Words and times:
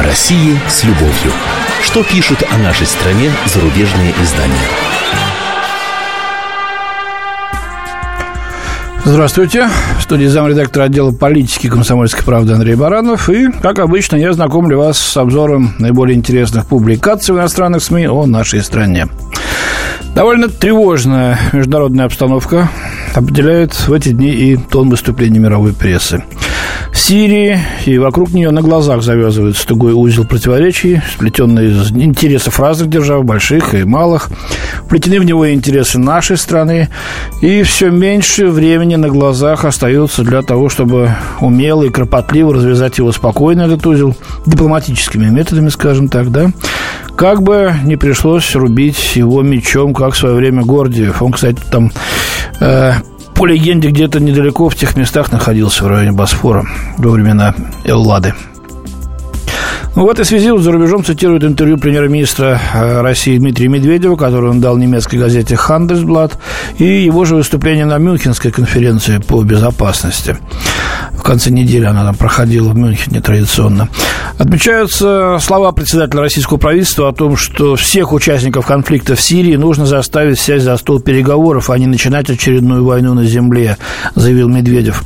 О 0.00 0.02
России 0.02 0.58
с 0.66 0.82
любовью. 0.84 1.30
Что 1.82 2.02
пишут 2.02 2.42
о 2.50 2.56
нашей 2.56 2.86
стране 2.86 3.30
зарубежные 3.44 4.14
издания? 4.22 4.54
Здравствуйте. 9.04 9.68
В 9.98 10.02
студии 10.02 10.24
замредактора 10.24 10.84
отдела 10.84 11.12
политики 11.12 11.68
комсомольской 11.68 12.24
правды 12.24 12.54
Андрей 12.54 12.76
Баранов. 12.76 13.28
И, 13.28 13.50
как 13.60 13.78
обычно, 13.78 14.16
я 14.16 14.32
знакомлю 14.32 14.78
вас 14.78 14.98
с 14.98 15.16
обзором 15.18 15.74
наиболее 15.78 16.16
интересных 16.16 16.64
публикаций 16.64 17.34
в 17.34 17.38
иностранных 17.38 17.82
СМИ 17.82 18.06
о 18.06 18.24
нашей 18.24 18.62
стране. 18.62 19.06
Довольно 20.14 20.48
тревожная 20.48 21.38
международная 21.52 22.06
обстановка 22.06 22.70
определяет 23.14 23.74
в 23.74 23.92
эти 23.92 24.10
дни 24.10 24.30
и 24.30 24.56
тон 24.56 24.88
выступлений 24.88 25.38
мировой 25.38 25.74
прессы. 25.74 26.24
Сирии 26.92 27.58
и 27.86 27.98
вокруг 27.98 28.32
нее 28.32 28.50
на 28.50 28.62
глазах 28.62 29.02
завязывается 29.02 29.66
тугой 29.66 29.92
узел 29.92 30.24
противоречий, 30.24 31.00
сплетенный 31.12 31.70
из 31.70 31.90
интересов 31.90 32.58
разных 32.60 32.90
держав, 32.90 33.24
больших 33.24 33.74
и 33.74 33.84
малых. 33.84 34.28
Вплетены 34.84 35.20
в 35.20 35.24
него 35.24 35.52
интересы 35.52 35.98
нашей 35.98 36.36
страны, 36.36 36.88
и 37.40 37.62
все 37.62 37.90
меньше 37.90 38.48
времени 38.48 38.96
на 38.96 39.08
глазах 39.08 39.64
остается 39.64 40.22
для 40.22 40.42
того, 40.42 40.68
чтобы 40.68 41.10
умело 41.40 41.84
и 41.84 41.90
кропотливо 41.90 42.54
развязать 42.54 42.98
его 42.98 43.12
спокойно, 43.12 43.62
этот 43.62 43.86
узел, 43.86 44.16
дипломатическими 44.46 45.26
методами, 45.26 45.68
скажем 45.68 46.08
так, 46.08 46.30
да, 46.30 46.50
как 47.16 47.42
бы 47.42 47.74
не 47.84 47.96
пришлось 47.96 48.54
рубить 48.54 49.16
его 49.16 49.42
мечом, 49.42 49.94
как 49.94 50.14
в 50.14 50.16
свое 50.16 50.34
время 50.34 50.62
Гордиев. 50.62 51.22
Он, 51.22 51.32
кстати, 51.32 51.60
там 51.70 51.92
э, 52.60 52.92
по 53.40 53.46
легенде, 53.46 53.88
где-то 53.88 54.20
недалеко 54.20 54.68
в 54.68 54.74
тех 54.74 54.98
местах 54.98 55.32
находился 55.32 55.84
в 55.84 55.86
районе 55.86 56.12
Босфора 56.12 56.66
во 56.98 57.10
времена 57.10 57.54
Эллады. 57.86 58.34
Ну, 59.96 60.06
в 60.06 60.08
этой 60.08 60.24
связи 60.24 60.52
вот 60.52 60.62
за 60.62 60.70
рубежом 60.70 61.04
цитируют 61.04 61.42
интервью 61.42 61.76
премьер-министра 61.76 62.60
э, 62.74 63.00
России 63.00 63.38
Дмитрия 63.38 63.66
Медведева, 63.66 64.14
который 64.14 64.48
он 64.48 64.60
дал 64.60 64.76
немецкой 64.76 65.16
газете 65.16 65.56
«Хандельсблат», 65.56 66.38
и 66.78 66.84
его 66.84 67.24
же 67.24 67.34
выступление 67.34 67.86
на 67.86 67.98
Мюнхенской 67.98 68.52
конференции 68.52 69.18
по 69.18 69.42
безопасности. 69.42 70.36
В 71.12 71.22
конце 71.22 71.50
недели 71.50 71.84
она 71.84 72.04
там 72.04 72.14
проходила 72.14 72.68
в 72.68 72.76
Мюнхене 72.76 73.20
традиционно. 73.20 73.88
Отмечаются 74.38 75.38
слова 75.40 75.72
председателя 75.72 76.20
российского 76.20 76.56
правительства 76.56 77.08
о 77.08 77.12
том, 77.12 77.36
что 77.36 77.74
всех 77.74 78.12
участников 78.12 78.66
конфликта 78.66 79.16
в 79.16 79.20
Сирии 79.20 79.56
нужно 79.56 79.86
заставить 79.86 80.38
сесть 80.38 80.64
за 80.64 80.76
стол 80.76 81.00
переговоров, 81.00 81.68
а 81.68 81.76
не 81.76 81.86
начинать 81.86 82.30
очередную 82.30 82.84
войну 82.84 83.14
на 83.14 83.24
земле, 83.24 83.76
заявил 84.14 84.48
Медведев. 84.48 85.02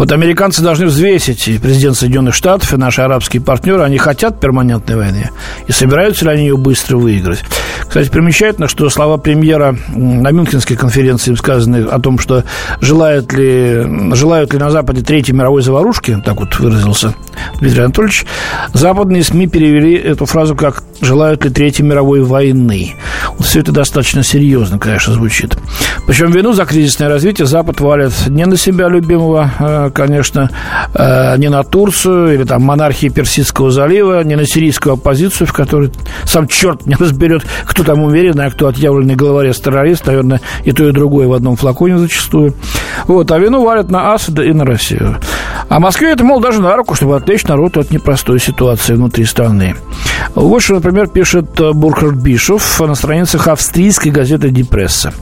Вот 0.00 0.12
американцы 0.12 0.62
должны 0.62 0.86
взвесить, 0.86 1.46
и 1.46 1.58
президент 1.58 1.94
Соединенных 1.94 2.34
Штатов, 2.34 2.72
и 2.72 2.78
наши 2.78 3.02
арабские 3.02 3.42
партнеры, 3.42 3.82
они 3.82 3.98
хотят 3.98 4.40
перманентной 4.40 4.96
войны, 4.96 5.28
и 5.66 5.72
собираются 5.72 6.24
ли 6.24 6.30
они 6.30 6.44
ее 6.44 6.56
быстро 6.56 6.96
выиграть. 6.96 7.40
Кстати, 7.86 8.08
примечательно, 8.08 8.66
что 8.66 8.88
слова 8.88 9.18
премьера 9.18 9.76
на 9.94 10.30
Мюнхенской 10.30 10.74
конференции 10.74 11.34
сказаны 11.34 11.84
о 11.84 11.98
том, 11.98 12.18
что 12.18 12.44
желают 12.80 13.30
ли, 13.34 14.14
желают 14.14 14.54
ли 14.54 14.58
на 14.58 14.70
Западе 14.70 15.02
Третьей 15.02 15.34
мировой 15.34 15.60
заварушки, 15.60 16.16
так 16.24 16.40
вот 16.40 16.58
выразился 16.58 17.14
Дмитрий 17.60 17.82
Анатольевич, 17.82 18.24
западные 18.72 19.22
СМИ 19.22 19.48
перевели 19.48 19.96
эту 19.96 20.24
фразу 20.24 20.56
как 20.56 20.82
«желают 21.00 21.44
ли 21.44 21.50
Третьей 21.50 21.84
мировой 21.84 22.22
войны». 22.22 22.94
Вот 23.36 23.46
все 23.46 23.60
это 23.60 23.72
достаточно 23.72 24.22
серьезно, 24.22 24.78
конечно, 24.78 25.12
звучит. 25.12 25.56
Причем 26.06 26.30
вину 26.30 26.52
за 26.52 26.64
кризисное 26.64 27.08
развитие 27.08 27.46
Запад 27.46 27.80
валит 27.80 28.12
не 28.28 28.44
на 28.46 28.56
себя 28.56 28.88
любимого, 28.88 29.50
э, 29.58 29.90
конечно, 29.94 30.50
э, 30.94 31.36
не 31.38 31.48
на 31.48 31.62
Турцию 31.62 32.34
или 32.34 32.44
там 32.44 32.62
монархии 32.62 33.08
Персидского 33.08 33.70
залива, 33.70 34.22
не 34.24 34.36
на 34.36 34.46
сирийскую 34.46 34.94
оппозицию, 34.94 35.46
в 35.46 35.52
которой 35.52 35.90
сам 36.24 36.48
черт 36.48 36.86
не 36.86 36.94
разберет, 36.94 37.44
кто 37.64 37.84
там 37.84 38.02
уверенный, 38.02 38.46
а 38.46 38.50
кто 38.50 38.68
отъявленный 38.68 39.14
главарец-террорист, 39.14 40.06
наверное, 40.06 40.40
и 40.64 40.72
то, 40.72 40.88
и 40.88 40.92
другое 40.92 41.28
в 41.28 41.32
одном 41.32 41.56
флаконе 41.56 41.98
зачастую. 41.98 42.54
Вот, 43.06 43.30
а 43.30 43.38
вину 43.38 43.62
валят 43.62 43.90
на 43.90 44.12
Асада 44.12 44.42
и 44.42 44.52
на 44.52 44.64
Россию. 44.64 45.16
А 45.70 45.78
Москве 45.78 46.10
это, 46.10 46.24
мол, 46.24 46.40
даже 46.40 46.60
на 46.60 46.74
руку, 46.74 46.96
чтобы 46.96 47.14
отвлечь 47.14 47.44
народ 47.44 47.76
от 47.76 47.92
непростой 47.92 48.40
ситуации 48.40 48.94
внутри 48.94 49.24
страны. 49.24 49.76
Вот 50.34 50.64
что, 50.64 50.74
например, 50.74 51.06
пишет 51.06 51.46
Бурхард 51.74 52.16
Бишов 52.16 52.80
на 52.80 52.96
страницах 52.96 53.46
австрийской 53.46 54.10
газеты 54.10 54.50
«Дипресса». 54.50 55.14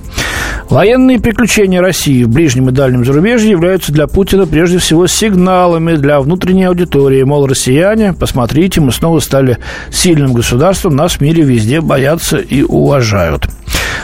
Военные 0.70 1.20
приключения 1.20 1.82
России 1.82 2.24
в 2.24 2.30
ближнем 2.30 2.70
и 2.70 2.72
дальнем 2.72 3.04
зарубежье 3.04 3.50
являются 3.50 3.92
для 3.92 4.06
Путина 4.06 4.46
прежде 4.46 4.78
всего 4.78 5.06
сигналами 5.06 5.96
для 5.96 6.18
внутренней 6.18 6.64
аудитории. 6.64 7.22
Мол, 7.24 7.46
россияне, 7.46 8.14
посмотрите, 8.14 8.80
мы 8.80 8.90
снова 8.90 9.20
стали 9.20 9.58
сильным 9.90 10.32
государством, 10.32 10.96
нас 10.96 11.14
в 11.14 11.20
мире 11.20 11.42
везде 11.42 11.82
боятся 11.82 12.38
и 12.38 12.62
уважают. 12.62 13.48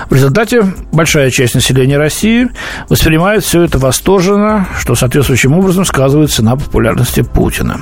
В 0.09 0.15
результате 0.15 0.72
большая 0.92 1.31
часть 1.31 1.54
населения 1.54 1.98
России 1.98 2.48
воспринимает 2.88 3.44
все 3.44 3.62
это 3.62 3.78
восторженно, 3.78 4.66
что 4.78 4.94
соответствующим 4.94 5.53
образом 5.53 5.84
сказывается 5.84 6.42
на 6.42 6.56
популярности 6.56 7.22
Путина. 7.22 7.81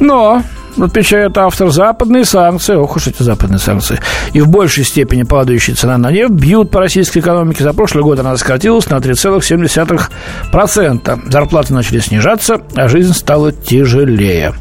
Но 0.00 0.42
отмечает 0.80 1.36
автор, 1.38 1.70
западные 1.70 2.24
санкции, 2.24 2.74
ох 2.74 2.96
уж 2.96 3.06
эти 3.08 3.22
западные 3.22 3.58
санкции, 3.58 4.00
и 4.32 4.40
в 4.40 4.48
большей 4.48 4.84
степени 4.84 5.24
падающая 5.24 5.74
цена 5.74 5.98
на 5.98 6.10
нефть 6.10 6.32
бьют 6.32 6.70
по 6.70 6.80
российской 6.80 7.18
экономике. 7.18 7.64
За 7.64 7.72
прошлый 7.72 8.04
год 8.04 8.20
она 8.20 8.36
сократилась 8.36 8.88
на 8.88 8.96
3,7%. 8.96 11.30
Зарплаты 11.30 11.74
начали 11.74 11.98
снижаться, 11.98 12.60
а 12.74 12.88
жизнь 12.88 13.12
стала 13.12 13.52
тяжелее. 13.52 14.54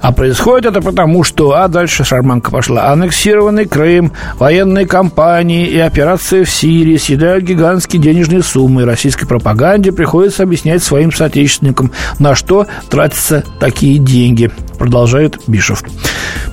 А 0.00 0.12
происходит 0.12 0.66
это 0.66 0.80
потому, 0.80 1.24
что, 1.24 1.52
а 1.52 1.68
дальше 1.68 2.04
шарманка 2.04 2.50
пошла, 2.50 2.90
аннексированный 2.92 3.66
Крым, 3.66 4.12
военные 4.38 4.86
кампании 4.86 5.66
и 5.66 5.78
операции 5.78 6.44
в 6.44 6.50
Сирии 6.50 6.96
съедают 6.96 7.44
гигантские 7.44 8.00
денежные 8.00 8.42
суммы, 8.42 8.84
российской 8.84 9.26
пропаганде 9.26 9.92
приходится 9.92 10.42
объяснять 10.42 10.82
своим 10.82 11.12
соотечественникам, 11.12 11.92
на 12.18 12.34
что 12.34 12.66
тратятся 12.88 13.44
такие 13.60 13.98
деньги, 13.98 14.50
продолжает 14.78 15.38
Бишев. 15.46 15.82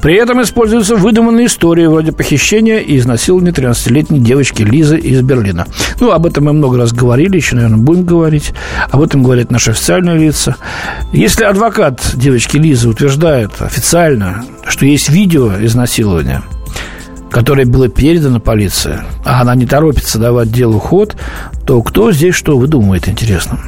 При 0.02 0.16
этом 0.16 0.42
используются 0.42 0.98
выдуманные 0.98 1.46
истории 1.46 1.86
вроде 1.86 2.12
похищения 2.12 2.80
и 2.80 2.98
изнасилования 2.98 3.52
13-летней 3.52 4.20
девочки 4.20 4.62
Лизы 4.62 4.98
из 4.98 5.22
Берлина. 5.22 5.66
Ну, 6.02 6.12
об 6.12 6.26
этом 6.26 6.46
мы 6.46 6.54
много 6.54 6.78
раз 6.78 6.92
говорили, 6.92 7.38
еще, 7.38 7.56
наверное, 7.56 7.78
будем 7.78 8.04
говорить. 8.04 8.54
Об 8.90 9.02
этом 9.02 9.24
говорят 9.24 9.50
наши 9.50 9.72
официальные 9.72 10.18
лица. 10.18 10.58
Если 11.14 11.46
адвокат 11.46 12.02
девочки 12.16 12.58
Лизы 12.58 12.90
утверждает 12.90 13.23
официально, 13.24 14.44
что 14.68 14.86
есть 14.86 15.10
видео 15.10 15.52
изнасилования, 15.64 16.44
которое 17.32 17.66
было 17.66 17.88
передано 17.88 18.40
полиции, 18.40 19.00
а 19.26 19.42
она 19.42 19.56
не 19.56 19.66
торопится 19.66 20.20
давать 20.20 20.52
делу 20.52 20.80
ход, 20.80 21.16
то 21.66 21.82
кто 21.82 22.12
здесь 22.12 22.36
что 22.36 22.58
выдумывает, 22.58 23.08
интересно? 23.08 23.60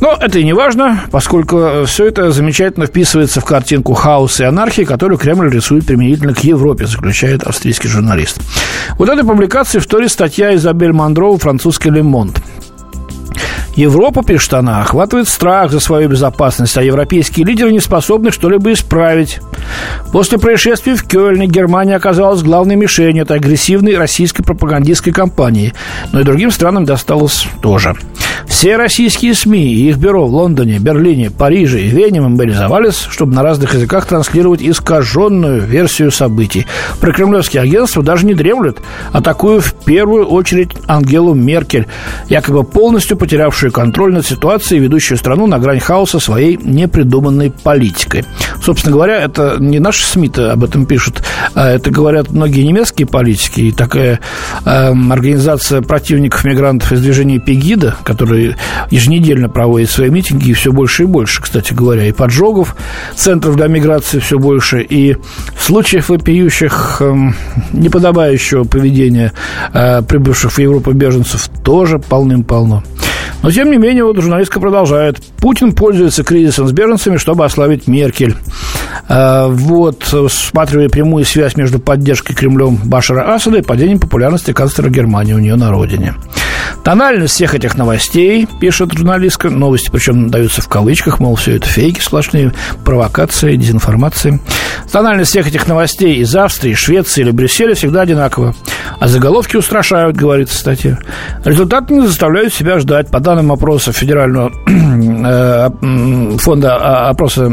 Но 0.00 0.16
это 0.20 0.38
и 0.38 0.44
не 0.44 0.52
важно, 0.52 1.02
поскольку 1.10 1.84
все 1.86 2.06
это 2.06 2.30
замечательно 2.32 2.86
вписывается 2.86 3.40
в 3.40 3.44
картинку 3.44 3.94
хаоса 3.94 4.44
и 4.44 4.46
анархии, 4.46 4.82
которую 4.82 5.18
Кремль 5.18 5.50
рисует 5.50 5.86
применительно 5.86 6.34
к 6.34 6.40
Европе, 6.40 6.86
заключает 6.86 7.42
австрийский 7.44 7.88
журналист. 7.88 8.40
Вот 8.98 9.08
этой 9.08 9.24
публикации 9.24 9.78
вторит 9.78 10.10
статья 10.10 10.54
Изабель 10.54 10.92
Мандро 10.92 11.36
французский 11.36 11.90
«Лемонт». 11.90 12.40
Европа, 13.74 14.22
пишет 14.22 14.54
она, 14.54 14.82
охватывает 14.82 15.28
страх 15.28 15.70
за 15.70 15.80
свою 15.80 16.08
безопасность, 16.08 16.76
а 16.76 16.82
европейские 16.82 17.46
лидеры 17.46 17.72
не 17.72 17.80
способны 17.80 18.30
что-либо 18.30 18.72
исправить. 18.72 19.40
После 20.12 20.38
происшествия 20.38 20.94
в 20.94 21.04
Кёльне 21.04 21.46
Германия 21.46 21.96
оказалась 21.96 22.42
главной 22.42 22.76
мишенью 22.76 23.22
этой 23.22 23.38
агрессивной 23.38 23.96
российской 23.96 24.42
пропагандистской 24.42 25.12
кампании, 25.12 25.72
но 26.12 26.20
и 26.20 26.24
другим 26.24 26.50
странам 26.50 26.84
досталось 26.84 27.46
тоже. 27.62 27.94
Все 28.46 28.76
российские 28.76 29.34
СМИ 29.34 29.74
и 29.74 29.88
их 29.88 29.96
бюро 29.96 30.26
в 30.26 30.34
Лондоне, 30.34 30.78
Берлине, 30.78 31.30
Париже 31.30 31.80
и 31.80 31.88
Вене 31.88 32.20
мобилизовались, 32.20 33.06
чтобы 33.10 33.34
на 33.34 33.42
разных 33.42 33.74
языках 33.74 34.06
транслировать 34.06 34.62
искаженную 34.62 35.62
версию 35.62 36.10
событий. 36.10 36.66
Прокремлевские 37.00 37.62
агентства 37.62 38.02
даже 38.02 38.26
не 38.26 38.34
дремлют, 38.34 38.80
атакуя 39.12 39.60
в 39.60 39.72
первую 39.84 40.26
очередь 40.26 40.70
Ангелу 40.86 41.34
Меркель, 41.34 41.86
якобы 42.28 42.64
полностью 42.64 43.16
потерявшую 43.16 43.72
контроль 43.72 44.12
над 44.12 44.26
ситуацией 44.26 44.80
ведущую 44.80 45.18
страну 45.18 45.46
на 45.46 45.58
грань 45.58 45.80
хаоса 45.80 46.20
своей 46.20 46.56
непридуманной 46.56 47.50
политикой. 47.50 48.24
Собственно 48.62 48.92
говоря, 48.92 49.20
это 49.20 49.56
не 49.58 49.78
наши 49.78 50.06
СМИ 50.06 50.30
об 50.36 50.62
этом 50.62 50.86
пишут, 50.86 51.22
а 51.54 51.68
это 51.70 51.90
говорят 51.90 52.30
многие 52.30 52.62
немецкие 52.62 53.06
политики. 53.06 53.60
И 53.60 53.72
такая 53.72 54.20
э, 54.64 54.68
организация 54.68 55.82
противников 55.82 56.44
мигрантов 56.44 56.92
из 56.92 57.00
движения 57.00 57.38
Пегида, 57.38 57.96
которая 58.04 58.21
еженедельно 58.90 59.48
проводит 59.48 59.90
свои 59.90 60.10
митинги, 60.10 60.50
и 60.50 60.52
все 60.52 60.72
больше 60.72 61.04
и 61.04 61.06
больше, 61.06 61.42
кстати 61.42 61.72
говоря, 61.72 62.06
и 62.06 62.12
поджогов 62.12 62.76
центров 63.14 63.56
для 63.56 63.66
миграции 63.66 64.18
все 64.18 64.38
больше, 64.38 64.82
и 64.82 65.16
случаев 65.58 66.08
вопиющих 66.08 66.98
э, 67.00 67.14
неподобающего 67.72 68.64
поведения 68.64 69.32
э, 69.72 70.02
прибывших 70.02 70.52
в 70.52 70.58
Европу 70.58 70.92
беженцев 70.92 71.48
тоже 71.64 71.98
полным-полно. 71.98 72.82
Но, 73.42 73.50
тем 73.50 73.70
не 73.70 73.76
менее, 73.76 74.04
вот 74.04 74.16
журналистка 74.16 74.60
продолжает. 74.60 75.20
Путин 75.38 75.72
пользуется 75.72 76.22
кризисом 76.22 76.68
с 76.68 76.72
беженцами, 76.72 77.16
чтобы 77.16 77.44
ослабить 77.44 77.88
Меркель. 77.88 78.36
Э, 79.08 79.48
вот, 79.48 80.12
усматривая 80.12 80.88
прямую 80.88 81.24
связь 81.24 81.56
между 81.56 81.80
поддержкой 81.80 82.34
Кремлем 82.34 82.76
Башара 82.84 83.34
Асада 83.34 83.58
и 83.58 83.62
падением 83.62 83.98
популярности 83.98 84.52
канцлера 84.52 84.90
Германии 84.90 85.32
у 85.32 85.38
нее 85.38 85.56
на 85.56 85.70
родине. 85.70 86.14
Тональность 86.84 87.34
всех 87.34 87.54
этих 87.54 87.76
новостей, 87.76 88.48
пишет 88.60 88.92
журналистка, 88.92 89.50
новости 89.50 89.88
причем 89.90 90.30
даются 90.30 90.62
в 90.62 90.68
кавычках, 90.68 91.20
мол, 91.20 91.36
все 91.36 91.56
это 91.56 91.66
фейки 91.66 92.00
сплошные, 92.00 92.52
провокации, 92.84 93.56
дезинформации. 93.56 94.40
Тональность 94.90 95.30
всех 95.30 95.46
этих 95.46 95.68
новостей 95.68 96.16
из 96.16 96.34
Австрии, 96.34 96.74
Швеции 96.74 97.20
или 97.20 97.30
Брюсселя 97.30 97.74
всегда 97.74 98.02
одинакова. 98.02 98.54
А 98.98 99.08
заголовки 99.08 99.56
устрашают, 99.56 100.16
говорится 100.16 100.56
в 100.56 100.58
статье. 100.58 100.98
Результаты 101.44 101.94
не 101.94 102.06
заставляют 102.06 102.52
себя 102.52 102.78
ждать. 102.78 103.10
По 103.10 103.20
данным 103.20 103.52
опроса 103.52 103.92
Федерального 103.92 104.52
фонда 106.38 107.08
опроса 107.08 107.46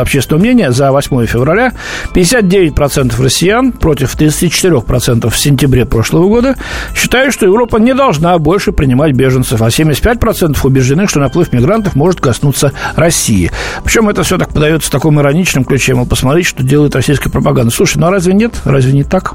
общественного 0.00 0.42
мнения 0.42 0.72
за 0.72 0.90
8 0.92 1.26
февраля, 1.26 1.72
59% 2.14 3.22
россиян 3.22 3.72
против 3.72 4.16
34% 4.16 5.30
в 5.30 5.38
сентябре 5.38 5.84
прошлого 5.84 6.28
года 6.28 6.56
считают, 6.94 7.32
что 7.32 7.46
Европа 7.46 7.76
не 7.76 7.94
должна 7.94 8.38
больше 8.38 8.72
принимать 8.72 9.12
беженцев, 9.12 9.62
а 9.62 9.68
75% 9.68 10.58
убеждены, 10.64 11.06
что 11.06 11.20
наплыв 11.20 11.52
мигрантов 11.52 11.94
может 11.94 12.20
коснуться 12.20 12.72
России. 12.94 13.50
Причем 13.84 14.08
это 14.08 14.22
все 14.22 14.38
так 14.38 14.52
подается 14.52 14.88
в 14.88 14.92
таком 14.92 15.20
ироничном 15.20 15.64
ключе. 15.64 15.94
Мол, 15.94 16.06
посмотрите, 16.06 16.48
что 16.48 16.62
делает 16.62 16.94
российская 16.94 17.30
пропаганда. 17.30 17.72
Слушай, 17.72 17.98
ну 17.98 18.06
а 18.06 18.10
разве 18.10 18.34
нет? 18.34 18.52
Разве 18.64 18.92
не 18.92 19.04
так? 19.04 19.34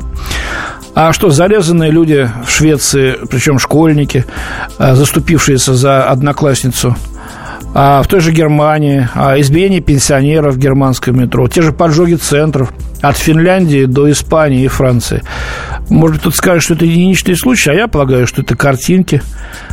А 0.93 1.13
что, 1.13 1.29
зарезанные 1.29 1.89
люди 1.89 2.29
в 2.45 2.51
Швеции, 2.51 3.17
причем 3.29 3.59
школьники, 3.59 4.25
а, 4.77 4.95
заступившиеся 4.95 5.73
за 5.73 6.03
одноклассницу, 6.03 6.95
а 7.73 8.03
в 8.03 8.07
той 8.07 8.19
же 8.19 8.31
Германии, 8.31 9.07
а 9.13 9.39
избиение 9.39 9.81
пенсионеров 9.81 10.55
в 10.55 10.57
германском 10.57 11.17
метро, 11.19 11.47
те 11.47 11.61
же 11.61 11.71
поджоги 11.71 12.15
центров 12.15 12.73
от 13.01 13.17
Финляндии 13.17 13.85
до 13.85 14.11
Испании 14.11 14.63
и 14.63 14.67
Франции. 14.67 15.23
Может 15.89 16.15
быть, 16.15 16.21
кто-то 16.21 16.37
скажет, 16.37 16.63
что 16.63 16.73
это 16.75 16.85
единичный 16.85 17.35
случай, 17.35 17.71
а 17.71 17.73
я 17.73 17.87
полагаю, 17.87 18.27
что 18.27 18.41
это 18.41 18.55
картинки. 18.55 19.21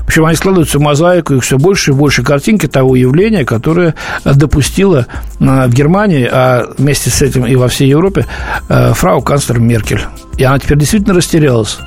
Причем 0.07 0.25
они 0.25 0.37
складываются 0.37 0.79
в 0.79 0.83
мозаику, 0.83 1.35
их 1.35 1.45
все 1.45 1.59
больше 1.59 1.91
и 1.91 1.95
больше 1.95 2.23
картинки 2.23 2.67
того 2.67 2.97
явления, 2.97 3.45
которое 3.45 3.95
допустила 4.25 5.07
в 5.39 5.73
Германии, 5.73 6.29
а 6.31 6.67
вместе 6.79 7.11
с 7.11 7.23
этим 7.23 7.47
и 7.47 7.55
во 7.57 7.69
всей 7.69 7.89
Европе, 7.89 8.27
э, 8.69 8.93
фрау 8.95 9.23
канцлер 9.23 9.61
Меркель. 9.61 10.01
И 10.39 10.45
она 10.45 10.59
теперь 10.59 10.79
действительно 10.79 11.15
растерялась 11.15 11.79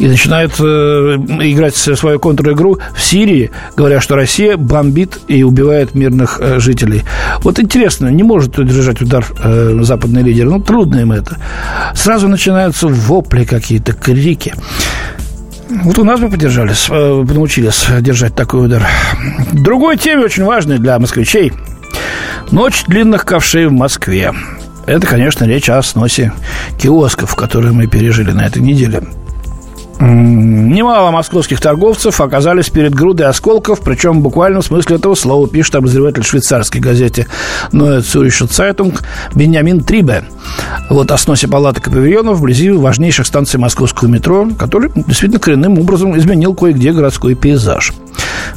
и 0.00 0.08
начинает 0.08 0.52
э, 0.58 0.64
играть 1.42 1.76
свою 1.76 2.18
контр-игру 2.18 2.78
в 2.96 3.02
Сирии, 3.02 3.50
говоря, 3.76 4.00
что 4.00 4.16
Россия 4.16 4.56
бомбит 4.56 5.20
и 5.28 5.42
убивает 5.42 5.94
мирных 5.94 6.38
э, 6.40 6.58
жителей. 6.58 7.02
Вот 7.42 7.60
интересно, 7.60 8.08
не 8.08 8.22
может 8.22 8.58
удержать 8.58 9.02
удар 9.02 9.24
э, 9.42 9.78
западный 9.82 10.22
лидер. 10.22 10.46
Ну, 10.46 10.58
трудно 10.60 11.00
им 11.00 11.12
это. 11.12 11.36
Сразу 11.94 12.28
начинаются 12.28 12.88
вопли 12.88 13.44
какие-то, 13.44 13.92
крики. 13.92 14.54
Вот 15.68 15.98
у 15.98 16.04
нас 16.04 16.18
мы 16.18 16.30
поддержались, 16.30 16.86
э, 16.88 17.24
научились 17.28 17.86
держать 18.00 18.34
такой 18.34 18.64
удар. 18.64 18.88
Другой 19.52 19.98
теме, 19.98 20.24
очень 20.24 20.44
важной 20.44 20.78
для 20.78 20.98
москвичей. 20.98 21.52
Ночь 22.50 22.84
длинных 22.86 23.26
ковшей 23.26 23.66
в 23.66 23.72
Москве. 23.72 24.32
Это, 24.86 25.06
конечно, 25.06 25.44
речь 25.44 25.68
о 25.68 25.82
сносе 25.82 26.32
киосков, 26.78 27.36
которые 27.36 27.72
мы 27.72 27.86
пережили 27.86 28.32
на 28.32 28.46
этой 28.46 28.62
неделе. 28.62 29.02
Немало 30.00 31.10
московских 31.10 31.60
торговцев 31.60 32.22
оказались 32.22 32.70
перед 32.70 32.94
грудой 32.94 33.26
осколков, 33.26 33.80
причем 33.80 34.20
в 34.20 34.22
буквальном 34.22 34.62
смысле 34.62 34.96
этого 34.96 35.14
слова, 35.14 35.46
пишет 35.46 35.74
обозреватель 35.74 36.22
швейцарской 36.22 36.80
газете 36.80 37.26
Neue 37.70 37.98
Zürcher 37.98 38.48
Zeitung 38.48 38.98
Бенjamin 39.34 39.84
Трибе. 39.84 40.24
Вот 40.88 41.10
о 41.10 41.18
сносе 41.18 41.48
палаток 41.48 41.88
и 41.88 41.90
павильонов 41.90 42.38
вблизи 42.38 42.70
важнейших 42.70 43.26
станций 43.26 43.60
московского 43.60 44.08
метро, 44.08 44.48
который 44.58 44.90
действительно 44.94 45.38
коренным 45.38 45.78
образом 45.78 46.16
изменил 46.16 46.54
кое-где 46.54 46.92
городской 46.92 47.34
пейзаж. 47.34 47.92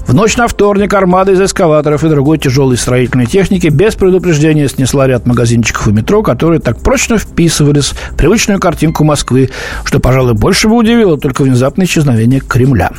В 0.07 0.13
ночь 0.13 0.37
на 0.37 0.47
вторник 0.47 0.93
армада 0.93 1.31
из 1.31 1.41
эскаваторов 1.41 2.03
и 2.03 2.09
другой 2.09 2.37
тяжелой 2.37 2.77
строительной 2.77 3.25
техники 3.25 3.67
без 3.67 3.95
предупреждения 3.95 4.67
снесла 4.67 5.07
ряд 5.07 5.25
магазинчиков 5.25 5.87
и 5.87 5.91
метро, 5.91 6.21
которые 6.21 6.59
так 6.59 6.79
прочно 6.79 7.17
вписывались 7.17 7.93
в 8.11 8.15
привычную 8.15 8.59
картинку 8.59 9.03
Москвы, 9.03 9.49
что, 9.85 9.99
пожалуй, 9.99 10.33
больше 10.33 10.67
бы 10.67 10.75
удивило 10.75 11.17
только 11.17 11.43
внезапное 11.43 11.85
исчезновение 11.85 12.41
Кремля. 12.41 12.91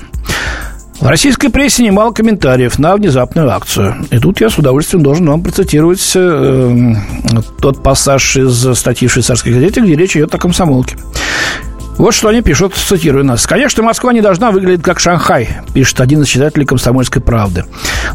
В 1.00 1.06
российской 1.06 1.48
прессе 1.48 1.82
немало 1.82 2.12
комментариев 2.12 2.78
на 2.78 2.96
внезапную 2.96 3.50
акцию. 3.50 3.96
И 4.10 4.18
тут 4.18 4.40
я 4.40 4.48
с 4.48 4.56
удовольствием 4.56 5.02
должен 5.02 5.28
вам 5.28 5.42
процитировать 5.42 6.12
э, 6.14 6.94
тот 7.60 7.82
пассаж 7.82 8.36
из 8.36 8.78
статьи 8.78 9.08
в 9.08 9.12
швейцарской 9.12 9.52
газете, 9.52 9.80
где 9.80 9.96
речь 9.96 10.16
идет 10.16 10.34
о 10.34 10.38
комсомолке. 10.38 10.96
Вот 11.96 12.12
что 12.12 12.28
они 12.28 12.42
пишут, 12.42 12.74
цитирую 12.74 13.24
нас. 13.24 13.46
«Конечно, 13.46 13.82
Москва 13.82 14.12
не 14.12 14.20
должна 14.20 14.50
выглядеть 14.50 14.82
как 14.82 14.98
Шанхай», 14.98 15.48
пишет 15.72 16.00
один 16.00 16.22
из 16.22 16.28
читателей 16.28 16.66
«Комсомольской 16.66 17.22
правды». 17.22 17.64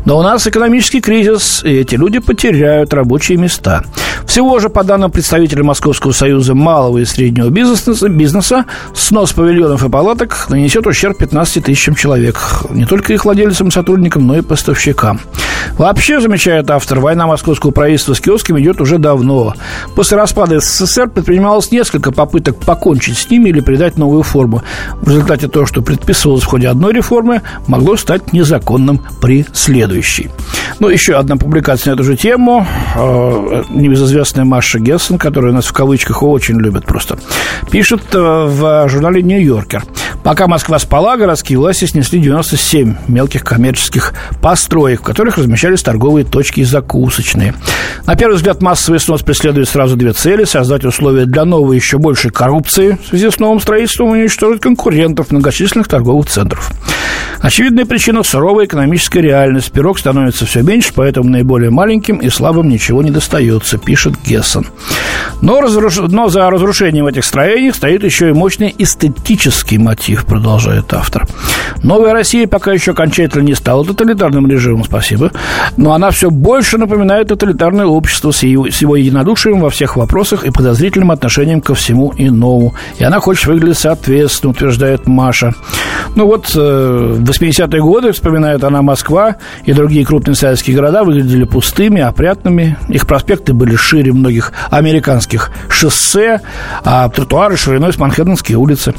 «Но 0.05 0.17
у 0.17 0.21
нас 0.21 0.45
экономический 0.47 1.01
кризис, 1.01 1.63
и 1.63 1.69
эти 1.69 1.95
люди 1.95 2.19
потеряют 2.19 2.93
рабочие 2.93 3.37
места. 3.37 3.83
Всего 4.29 4.59
же, 4.59 4.69
по 4.69 4.83
данным 4.83 5.09
представителя 5.09 5.63
Московского 5.63 6.11
союза 6.11 6.53
малого 6.53 6.99
и 6.99 7.05
среднего 7.05 7.49
бизнеса, 7.49 8.09
бизнеса 8.09 8.65
снос 8.93 9.33
павильонов 9.33 9.83
и 9.83 9.89
палаток 9.89 10.45
нанесет 10.49 10.85
ущерб 10.85 11.17
15 11.17 11.65
тысячам 11.65 11.95
человек. 11.95 12.39
Не 12.69 12.85
только 12.85 13.13
их 13.13 13.25
владельцам 13.25 13.69
и 13.69 13.71
сотрудникам, 13.71 14.27
но 14.27 14.37
и 14.37 14.41
поставщикам. 14.41 15.19
Вообще, 15.77 16.21
замечает 16.21 16.69
автор, 16.69 16.99
война 16.99 17.25
московского 17.25 17.71
правительства 17.71 18.13
с 18.13 18.19
киосками 18.19 18.61
идет 18.61 18.81
уже 18.81 18.97
давно. 18.97 19.55
После 19.95 20.17
распада 20.17 20.59
СССР 20.59 21.09
предпринималось 21.09 21.71
несколько 21.71 22.11
попыток 22.11 22.57
покончить 22.59 23.17
с 23.17 23.29
ними 23.29 23.49
или 23.49 23.61
придать 23.69 23.99
новую 23.99 24.23
форму. 24.23 24.63
В 24.99 25.07
результате 25.07 25.47
то, 25.47 25.67
что 25.67 25.83
предписывалось 25.83 26.41
в 26.41 26.47
ходе 26.47 26.69
одной 26.69 26.91
реформы, 26.91 27.43
могло 27.67 27.97
стать 27.97 28.33
незаконным 28.33 28.99
при 29.21 29.45
следующей. 29.53 30.31
Ну, 30.79 30.89
еще 30.89 31.13
одна 31.13 31.35
публикация 31.35 31.91
на 31.91 31.95
эту 31.95 32.03
же 32.03 32.17
тему. 32.17 32.65
Э, 32.95 33.63
небезызвестная 33.69 34.43
Маша 34.43 34.79
Гессен, 34.79 35.19
которая 35.19 35.53
нас 35.53 35.67
в 35.67 35.73
кавычках 35.73 36.23
очень 36.23 36.59
любит 36.59 36.87
просто, 36.87 37.19
пишет 37.69 38.01
э, 38.13 38.17
в 38.17 38.89
журнале 38.89 39.21
«Нью-Йоркер». 39.21 39.83
Пока 40.23 40.47
Москва 40.47 40.79
спала, 40.79 41.15
городские 41.15 41.59
власти 41.59 41.85
снесли 41.85 42.19
97 42.19 42.95
мелких 43.07 43.43
коммерческих 43.43 44.13
построек, 44.41 45.01
в 45.01 45.03
которых 45.03 45.37
размещались 45.37 45.81
торговые 45.81 46.25
точки 46.25 46.61
и 46.61 46.63
закусочные. 46.63 47.53
На 48.05 48.15
первый 48.15 48.35
взгляд, 48.35 48.61
массовый 48.61 48.99
снос 48.99 49.21
преследует 49.21 49.69
сразу 49.69 49.95
две 49.95 50.13
цели– 50.13 50.43
создать 50.45 50.83
условия 50.85 51.25
для 51.25 51.45
новой 51.45 51.77
еще 51.77 51.99
большей 51.99 52.31
коррупции 52.31 52.97
в 53.03 53.07
связи 53.09 53.29
с 53.29 53.39
новым 53.39 53.58
строительством 53.59 54.09
уничтожить 54.09 54.61
конкурентов 54.61 55.31
многочисленных 55.31 55.87
торговых 55.87 56.27
центров. 56.27 56.71
Очевидная 57.41 57.85
причина– 57.85 58.23
суровая 58.23 58.65
экономическая 58.65 59.21
реальность. 59.21 59.71
Пирог 59.71 59.97
становится 59.97 60.45
все 60.45 60.61
меньше, 60.61 60.91
поэтому 60.93 61.29
наиболее 61.29 61.69
маленьким 61.69 62.17
и 62.17 62.29
слабым 62.29 62.67
ничего 62.67 63.01
не 63.01 63.11
достается, 63.11 63.77
пишет 63.77 64.15
Гессен. 64.25 64.65
Но, 65.41 65.61
разруш... 65.61 65.97
Но 65.99 66.27
за 66.27 66.49
разрушением 66.49 67.07
этих 67.07 67.23
строений 67.23 67.71
стоит 67.71 68.03
еще 68.03 68.29
и 68.29 68.33
мощный 68.33 68.75
эстетический 68.77 69.77
мотив, 69.77 70.25
продолжает 70.25 70.93
автор. 70.93 71.27
Новая 71.81 72.11
Россия 72.11 72.45
пока 72.45 72.73
еще 72.73 72.91
окончательно 72.91 73.43
не 73.43 73.55
стала 73.55 73.85
тоталитарным 73.85 74.47
режимом, 74.47 74.83
спасибо, 74.83 75.31
но 75.77 75.93
она 75.93 76.11
все 76.11 76.29
больше 76.29 76.77
напоминает 76.77 77.29
тоталитарное 77.29 77.85
общество 77.85 78.31
с 78.31 78.43
его, 78.43 78.69
с 78.69 78.81
его 78.81 78.97
единодушием 78.97 79.61
во 79.61 79.69
всех 79.69 79.95
вопросах 79.95 80.43
и 80.43 80.51
подозрительным 80.51 81.11
отношением 81.11 81.61
ко 81.61 81.73
всему 81.73 82.13
иному. 82.17 82.75
И 82.97 83.03
она 83.05 83.21
хочет 83.21 83.45
выглядит 83.49 83.77
соответственно, 83.77 84.51
утверждает 84.51 85.07
Маша. 85.07 85.53
Ну 86.15 86.25
вот, 86.25 86.51
э, 86.55 87.15
в 87.17 87.29
80-е 87.29 87.81
годы, 87.81 88.11
вспоминает 88.11 88.63
она, 88.63 88.81
Москва 88.81 89.37
и 89.65 89.73
другие 89.73 90.05
крупные 90.05 90.35
советские 90.35 90.75
города 90.75 91.03
выглядели 91.03 91.43
пустыми, 91.43 92.01
опрятными. 92.01 92.77
Их 92.87 93.05
проспекты 93.07 93.53
были 93.53 93.75
шире 93.75 94.13
многих 94.13 94.53
американских 94.69 95.51
шоссе, 95.69 96.41
а 96.83 97.09
тротуары 97.09 97.57
шириной 97.57 97.93
с 97.93 97.97
Манхэттенские 97.97 98.57
улицы. 98.57 98.93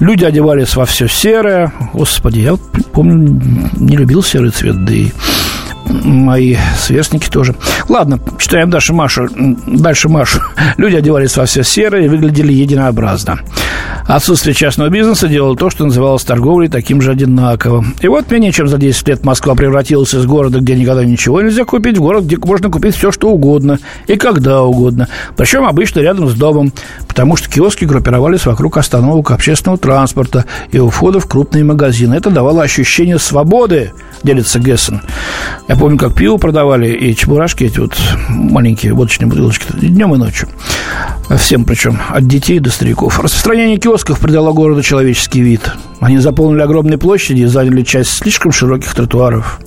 Люди 0.00 0.24
одевались 0.24 0.74
во 0.76 0.84
все 0.84 1.08
серое. 1.08 1.72
Господи, 1.92 2.40
я 2.40 2.52
вот 2.52 2.60
помню, 2.92 3.40
не 3.76 3.96
любил 3.96 4.22
серый 4.22 4.50
цвет, 4.50 4.84
да 4.84 4.92
и 4.92 5.10
мои 5.86 6.56
сверстники 6.78 7.28
тоже. 7.28 7.54
Ладно, 7.88 8.18
читаем 8.38 8.70
дальше 8.70 8.92
Машу. 8.92 9.28
Дальше 9.66 10.08
Машу. 10.08 10.40
Люди 10.76 10.96
одевались 10.96 11.36
во 11.36 11.46
все 11.46 11.62
серое 11.62 12.04
и 12.04 12.08
выглядели 12.08 12.52
единообразно. 12.52 13.38
Отсутствие 14.06 14.54
частного 14.54 14.88
бизнеса 14.88 15.28
делало 15.28 15.56
то, 15.56 15.70
что 15.70 15.84
называлось 15.84 16.24
торговлей 16.24 16.68
таким 16.68 17.00
же 17.00 17.12
одинаковым. 17.12 17.94
И 18.00 18.08
вот 18.08 18.30
менее 18.30 18.52
чем 18.52 18.66
за 18.66 18.76
10 18.76 19.08
лет 19.08 19.24
Москва 19.24 19.54
превратилась 19.54 20.14
из 20.14 20.26
города, 20.26 20.60
где 20.60 20.74
никогда 20.74 21.04
ничего 21.04 21.40
нельзя 21.40 21.64
купить, 21.64 21.98
в 21.98 22.00
город, 22.00 22.24
где 22.24 22.36
можно 22.36 22.68
купить 22.68 22.96
все, 22.96 23.12
что 23.12 23.30
угодно 23.30 23.78
и 24.06 24.16
когда 24.16 24.62
угодно. 24.62 25.08
Причем 25.36 25.64
обычно 25.64 26.00
рядом 26.00 26.28
с 26.28 26.34
домом, 26.34 26.72
потому 27.06 27.36
что 27.36 27.48
киоски 27.48 27.84
группировались 27.84 28.44
вокруг 28.44 28.76
остановок 28.76 29.30
общественного 29.30 29.78
транспорта 29.78 30.46
и 30.72 30.78
у 30.78 30.88
входа 30.90 31.20
в 31.20 31.28
крупные 31.28 31.64
магазины. 31.64 32.14
Это 32.14 32.30
давало 32.30 32.62
ощущение 32.62 33.18
свободы, 33.18 33.92
делится 34.22 34.58
Гессен. 34.58 35.00
Я 35.72 35.78
помню, 35.78 35.96
как 35.96 36.14
пиво 36.14 36.36
продавали 36.36 36.90
и 36.90 37.16
чебурашки 37.16 37.64
эти 37.64 37.78
вот 37.78 37.98
маленькие 38.28 38.92
водочные 38.92 39.26
бутылочки 39.26 39.68
днем 39.72 40.14
и 40.14 40.18
ночью. 40.18 40.50
Всем 41.38 41.64
причем, 41.64 41.98
от 42.10 42.26
детей 42.26 42.58
до 42.58 42.68
стариков. 42.68 43.18
Распространение 43.18 43.78
киосков 43.78 44.20
придало 44.20 44.52
городу 44.52 44.82
человеческий 44.82 45.40
вид. 45.40 45.62
Они 46.02 46.18
заполнили 46.18 46.60
огромные 46.60 46.98
площади 46.98 47.42
и 47.42 47.46
заняли 47.46 47.82
часть 47.82 48.10
слишком 48.10 48.50
широких 48.50 48.92
тротуаров. 48.92 49.60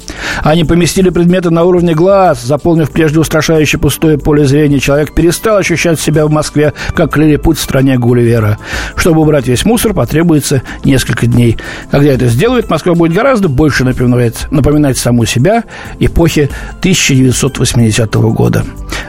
Они 0.43 0.65
поместили 0.65 1.09
предметы 1.09 1.49
на 1.49 1.63
уровне 1.63 1.93
глаз, 1.93 2.43
заполнив 2.43 2.91
прежде 2.91 3.19
устрашающее 3.19 3.79
пустое 3.79 4.17
поле 4.17 4.43
зрения. 4.43 4.79
Человек 4.79 5.15
перестал 5.15 5.55
ощущать 5.55 5.97
себя 5.97 6.25
в 6.25 6.29
Москве, 6.29 6.73
как 6.93 7.15
лилипут 7.15 7.57
в 7.57 7.61
стране 7.61 7.97
Гулливера. 7.97 8.57
Чтобы 8.97 9.21
убрать 9.21 9.47
весь 9.47 9.63
мусор, 9.63 9.93
потребуется 9.93 10.61
несколько 10.83 11.25
дней. 11.25 11.57
Когда 11.89 12.09
это 12.09 12.27
сделают, 12.27 12.69
Москва 12.69 12.95
будет 12.95 13.13
гораздо 13.13 13.47
больше 13.47 13.85
напоминать, 13.85 14.51
напоминать 14.51 14.97
саму 14.97 15.23
себя 15.23 15.63
эпохи 15.99 16.49
1980 16.81 18.13
года. 18.13 18.65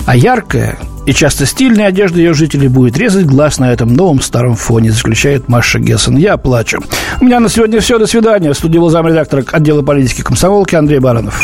А 0.06 0.16
яркая, 0.16 0.78
и 1.06 1.12
часто 1.12 1.46
стильная 1.46 1.86
одежда 1.86 2.18
ее 2.18 2.34
жителей 2.34 2.68
будет 2.68 2.98
резать 2.98 3.26
глаз 3.26 3.58
на 3.58 3.72
этом 3.72 3.94
новом 3.94 4.20
старом 4.20 4.56
фоне, 4.56 4.90
заключает 4.90 5.48
Маша 5.48 5.78
Гессен. 5.78 6.16
Я 6.16 6.36
плачу. 6.36 6.82
У 7.20 7.24
меня 7.24 7.38
на 7.40 7.48
сегодня 7.48 7.80
все. 7.80 7.98
До 7.98 8.06
свидания. 8.06 8.52
В 8.52 8.56
студии 8.56 8.78
был 8.78 8.90
замредактора 8.90 9.44
отдела 9.52 9.82
политики 9.82 10.22
комсомолки 10.22 10.74
Андрей 10.74 10.98
Баранов. 10.98 11.40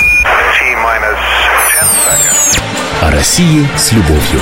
О 3.01 3.11
России 3.11 3.67
с 3.77 3.93
любовью. 3.93 4.41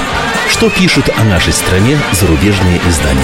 Что 0.48 0.70
пишут 0.70 1.10
о 1.16 1.24
нашей 1.24 1.52
стране 1.52 1.98
зарубежные 2.12 2.80
издания? 2.88 3.20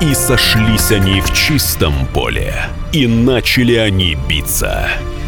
И 0.00 0.14
сошлись 0.14 0.90
они 0.92 1.20
в 1.20 1.32
чистом 1.34 1.92
поле, 2.14 2.54
и 2.92 3.06
начали 3.06 3.74
они 3.74 4.16
биться– 4.28 4.88